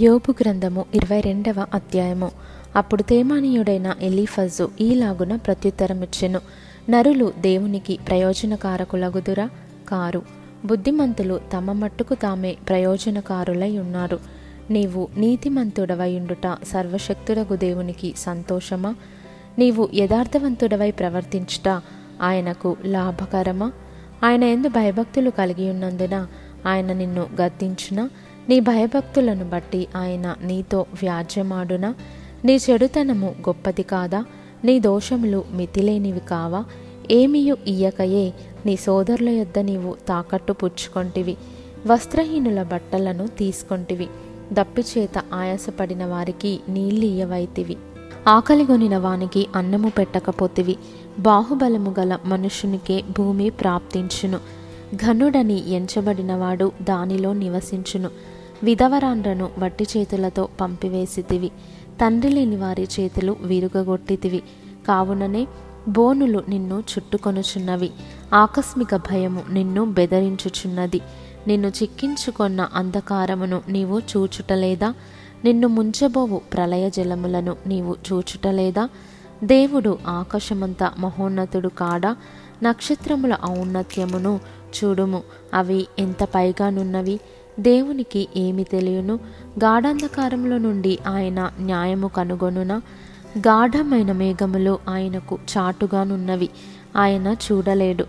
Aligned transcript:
యోపు 0.00 0.34
గ్రంథము 0.42 0.84
ఇరవై 0.94 1.20
రెండవ 1.20 1.66
అధ్యాయము. 1.74 2.30
అప్పుడు 2.76 3.02
తేమానీయుడైన 3.02 3.94
ఎలీఫజు 4.00 4.70
ఈలాగున 4.80 5.36
ప్రత్యుత్తరమిచ్చెను. 5.36 6.40
నరులు 6.90 7.32
దేవునికి 7.38 7.98
ప్రయోజనకారకులగుదురా? 8.08 9.50
కారు. 9.88 10.22
బుద్ధిమంతులు 10.64 11.40
తమ 11.52 11.72
మట్టుకు 11.72 12.14
తామే 12.14 12.56
ప్రయోజనకారులై 12.68 13.78
ఉన్నారు. 13.78 14.20
నీవు 14.70 15.08
నీతిమంతుడవయుండుట 15.16 16.56
సర్వశక్తుడగు 16.72 17.56
దేవునికి 17.56 18.14
సంతోషమా? 18.16 18.94
నీవు 19.58 19.88
యథార్థవంతుడవై 19.94 20.90
ప్రవర్తించుట 20.90 21.82
ఆయనకు 22.22 22.76
లాభకరమా? 22.84 23.72
ఆయన 24.24 24.44
ఎందు 24.44 24.68
భయభక్తులు 24.68 25.30
కలిగి 25.30 25.70
ఉన్నందున 25.70 26.26
ఆయన 26.66 26.92
నిన్ను 26.92 27.26
గద్దించునా? 27.42 28.10
నీ 28.48 28.60
భయభక్తులను 28.60 29.44
బట్టి 29.44 29.86
ఆయన 29.96 30.34
నీతో 30.42 30.80
వ్యాజ్యమాడునా? 30.80 31.94
నీ 32.44 32.58
చెడుతనము 32.70 33.26
గొప్పది 33.26 33.82
కాదా? 33.82 34.24
నీ 34.64 34.80
దోషములు 34.80 35.44
మితిలేనివి 35.52 36.20
కావా? 36.20 36.64
ఏమియు 37.10 37.56
ఇయ్యకయే? 37.66 38.32
నీ 38.66 38.76
సోదరుల 38.76 39.28
యొద్ద 39.28 39.58
నీవు 39.58 39.96
తాకట్టు 40.08 40.52
పుచ్చుకొంటివి. 40.52 41.36
వస్త్రహీనుల 41.86 42.62
బట్టలను 42.62 43.26
తీసుకొంటివి. 43.26 44.08
దప్పిచేత 44.52 45.22
ఆయాసపడిన 45.34 46.04
వారికి 46.04 46.60
నీళ్ళియ్యవైతివి 46.68 47.76
ఆకలి 48.28 48.62
ఆకలిగొనిన 48.62 48.96
వానికి 48.96 49.46
అన్నము 49.56 49.88
పెట్టకపోతివి. 49.88 50.76
బాహుబలము 51.18 51.94
గల 52.00 52.18
మనుషునికే 52.24 53.04
భూమి 53.18 53.50
ప్రాప్తించును. 53.50 54.38
ఘనుడని 54.94 55.70
ఎంచబడినవాడు 55.70 56.72
దానిలో 56.82 57.32
నివసించును. 57.32 58.10
విధవరాండ్రను 58.64 59.50
వట్టి 59.58 59.86
చేతులతో 59.96 60.48
పంపివేసితివి. 60.60 61.48
తండ్రి 62.00 62.30
లేని 62.30 62.56
వారి 62.56 62.88
చేతులు 63.00 63.36
విరుగగొట్టితివి. 63.40 64.42
కావుననే 64.88 65.46
బోనులు 65.88 66.44
నిన్ను 66.48 66.80
చుట్టుకొనుచున్నవి. 66.80 67.90
ఆకస్మిక 68.34 68.96
భయము 68.96 69.42
నిన్ను 69.50 69.84
బెదరించుచున్నది. 69.84 71.00
నిన్ను 71.46 71.68
చిక్కించుకొన్న 71.68 72.68
అంధకారమును 72.74 73.62
నీవు 73.68 73.98
చూచుటలేదా? 73.98 74.94
నిన్ను 75.44 75.68
ముంచబోవు 75.68 76.40
ప్రళయ 76.52 76.90
జలములను 76.90 77.56
నీవు 77.66 77.96
చూచుటలేదా? 78.12 78.88
దేవుడు 79.44 79.98
ఆకాశమంత 80.06 80.92
మహోన్నతుడు 80.98 81.68
కాడా? 81.68 82.16
నక్షత్రముల 82.62 83.36
ఔన్నత్యమును 83.48 84.40
చూడుము. 84.84 85.22
అవి 85.54 85.86
ఎంత 85.98 86.24
పైగానున్నవి? 86.24 87.20
దేవునికి 87.60 88.28
ఏమి 88.36 88.64
తెలియను? 88.64 89.14
గాఢాంధకారంలో 89.64 90.58
నుండి 90.58 90.98
ఆయన 91.08 91.50
న్యాయము 91.60 92.08
కనుగొనున? 92.08 92.80
గాఢమైన 93.38 94.12
మేఘములు 94.12 94.78
ఆయనకు 94.88 95.38
చాటుగానున్నవి. 95.58 96.48
ఆయన 96.96 97.36
చూడలేడు. 97.52 98.04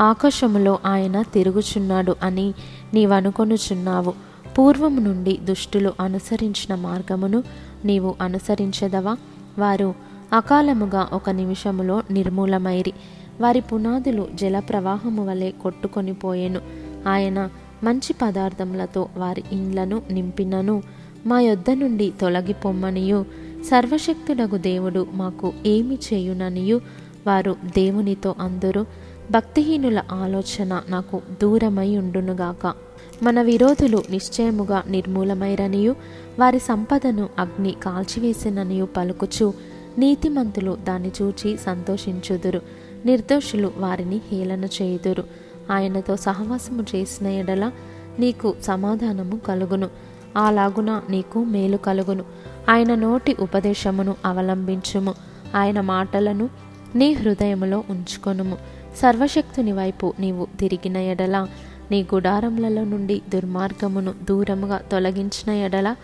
ఆకాశములో 0.00 0.78
ఆయన 0.86 1.22
తిరుగుచున్నాడు 1.22 2.16
అని 2.22 2.54
నీవనుకొనుచున్నావు. 2.94 4.12
పూర్వము 4.58 5.00
నుండి 5.00 5.38
దుష్టులు 5.42 5.92
అనుసరించిన 6.00 6.74
మార్గమును 6.74 7.42
నీవు 7.84 8.14
అనుసరించదవా? 8.20 9.16
వారు 9.58 9.94
అకాలముగా 10.32 11.08
ఒక 11.12 11.30
నిమిషములో 11.30 12.02
నిర్మూలమైరి. 12.10 12.92
వారి 13.40 13.60
పునాదులు 13.60 14.26
జల 14.34 14.58
ప్రవాహము 14.58 15.28
వలె 15.28 15.50
కొట్టుకొని 15.50 16.12
పోయెను. 16.12 16.60
ఆయన 17.08 17.48
మంచి 17.84 18.14
పదార్థములతో 18.22 19.08
వారి 19.16 19.44
ఇండ్లను 19.52 20.02
నింపినను. 20.10 20.82
మా 21.26 21.40
యొద్ద 21.40 21.70
నుండి 21.70 22.12
తొలగిపోమ్మనియు. 22.20 23.24
సర్వశక్తుడగు 23.64 24.56
దేవుడు 24.56 25.06
మాకు 25.12 25.52
ఏమి 25.66 25.98
చేయుననియు. 26.12 26.80
వారు 27.26 27.56
దేవునితో 27.76 28.34
అందరూ 28.38 28.86
భక్తిహీనుల 29.30 30.02
ఆలోచన 30.12 30.82
నాకు 30.88 31.22
దూరమై 31.42 31.96
ఉండునుగాక. 31.96 32.74
మన 33.22 33.42
విరోధులు 33.42 34.02
నిశ్చయముగా 34.10 34.82
నిర్మూలమైరనియు. 34.88 35.96
వారి 36.38 36.58
సంపదను 36.58 37.28
అగ్ని 37.38 37.76
కాల్చివేసిననియు 37.82 38.84
పలుకుచు. 38.84 39.54
నీతిమంతులు 39.98 40.78
దాన్ని 40.84 41.10
చూచి 41.22 41.56
సంతోషించుదురు. 41.56 42.60
నిర్దోషులు 43.04 43.72
వారిని 43.76 44.20
హేళన 44.28 44.64
చేయుదురు. 44.64 45.24
ఆయనతో 45.70 46.16
సహవాసము 46.16 46.84
చేసిన 46.94 47.26
ఎడల 47.26 47.70
నీకు 48.18 48.54
సమాధానము 48.62 49.36
కలుగును. 49.36 49.90
అలాగున 50.36 51.00
నీకు 51.10 51.44
మేలు 51.44 51.76
కలుగును. 51.76 52.24
ఆయన 52.68 52.94
నోటి 52.94 53.36
ఉపదేశమును 53.40 54.16
అవలంబించుము. 54.24 55.14
ఆయన 55.56 55.80
మాటలను 55.80 56.50
నీ 56.94 57.12
హృదయములో 57.12 57.84
ఉంచుకొనుము. 57.90 58.56
సర్వశక్తుని 58.96 59.72
వైపు 59.72 60.14
నీవు 60.20 60.46
తిరిగిన 60.60 60.96
ఎడల 60.96 61.46
నీ 61.90 62.02
గుడారములలో 62.02 62.84
నుండి 62.84 63.22
దుర్మార్గమును 63.28 64.14
దూరముగా 64.28 64.80
తొలగించిన 64.92 65.50
ఎడల 65.50 65.96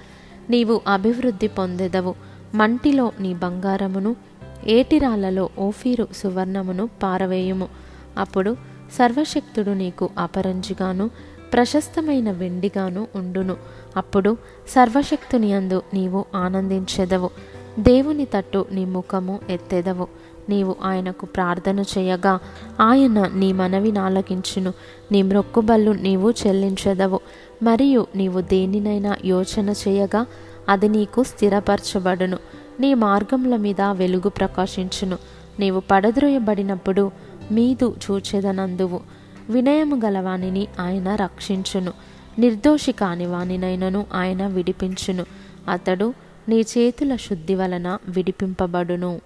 నీవు 0.50 0.80
అభివృద్ధి 0.88 1.46
పొందెదవు. 1.46 2.14
మంటిలో 2.54 3.12
నీ 3.20 3.34
బంగారమును 3.34 4.16
ఏటిరాలలో 4.66 5.48
ఓఫీరు 5.58 6.08
సువర్ణమును 6.16 6.88
పారవేయుము. 7.02 7.68
అప్పుడు 8.18 8.56
సర్వశక్తుడు 8.92 9.70
నీకు 9.70 10.10
అపరంజిగాను 10.18 11.10
ప్రశస్తమైన 11.52 12.30
వెండిగాను 12.30 13.06
ఉండును. 13.14 13.56
అప్పుడు 13.96 14.36
సర్వశక్తుని 14.68 15.52
అందు 15.52 15.82
నీవు 15.94 16.24
ఆనందించెదవు. 16.34 17.30
దేవుని 17.78 18.24
తట్టు 18.24 18.66
నీ 18.72 18.84
ముఖము 18.84 19.40
ఎత్తెదవు. 19.50 20.08
నీవు 20.48 20.76
ఆయనకు 20.84 21.26
ప్రార్థన 21.26 21.84
చేయగా 21.98 22.38
ఆయన 22.80 23.30
నీ 23.34 23.52
మనవి 23.52 23.92
నాలకించును 23.92 24.72
నీ 25.12 25.22
మ్రొక్కుబళ్ళు 25.22 25.90
నీవు 25.90 26.30
చెల్లించెదవు. 26.30 27.20
మరియు 27.62 28.06
నీవు 28.16 28.40
దేనినైనా 28.40 29.16
యోచన 29.24 29.74
చేయగా 29.88 30.26
అది 30.68 30.88
నీకు 30.88 31.22
స్థిరపరచబడును. 31.22 32.38
నీ 32.80 32.94
మార్గముల 32.94 33.56
మీద 33.56 33.80
వెలుగు 33.80 34.28
ప్రకాశించును. 34.28 35.18
నీవు 35.58 35.82
పడద్రోయబడినప్పుడు 35.90 37.10
మీదు 37.50 37.96
చూచెదనందువు. 38.10 39.00
వినయము 39.50 39.96
గలవానిని 39.96 40.66
ఆయన 40.80 41.14
రక్షించును. 41.14 41.92
నిర్దోషి 42.38 42.92
కాని 42.92 43.26
వానినైనను 43.26 44.06
ఆయన 44.14 44.46
విడిపించును. 44.46 45.26
అతడు 45.68 46.14
నీ 46.48 46.60
చేతుల 46.60 47.16
శుద్ధి 47.16 47.54
వలన 47.54 47.98
విడిపింపబడును. 48.08 49.20